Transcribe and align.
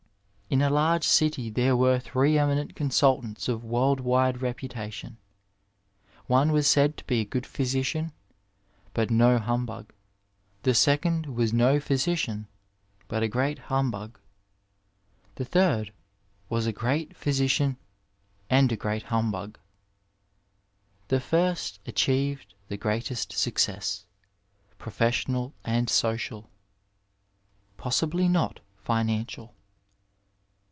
In 0.53 0.61
a 0.61 0.69
large 0.69 1.05
city 1.05 1.49
there 1.49 1.77
were 1.77 1.97
three 1.97 2.37
eminent 2.37 2.75
consoltantB 2.75 3.47
of 3.47 3.63
world 3.63 4.01
wide 4.01 4.41
reputation; 4.41 5.15
one 6.27 6.51
was 6.51 6.67
said 6.67 6.97
to 6.97 7.05
be 7.05 7.21
a 7.21 7.25
good 7.25 7.45
physician 7.45 8.11
but 8.93 9.09
no 9.09 9.39
humbug, 9.39 9.93
the 10.63 10.73
second 10.73 11.27
was 11.27 11.53
no 11.53 11.79
physician 11.79 12.47
but 13.07 13.23
a 13.23 13.29
great 13.29 13.59
humbug, 13.69 14.19
the 15.35 15.45
third 15.45 15.93
was 16.49 16.65
a 16.67 16.73
great 16.73 17.15
physician 17.15 17.77
and 18.49 18.73
a 18.73 18.75
great 18.75 19.03
humbug. 19.03 19.57
The 21.07 21.21
first 21.21 21.79
achieved 21.85 22.55
the 22.67 22.75
greatest 22.75 23.31
success, 23.31 24.05
professional 24.77 25.53
and 25.63 25.89
social, 25.89 26.49
possibly 27.77 28.27
not 28.27 28.59
financial. 28.83 29.55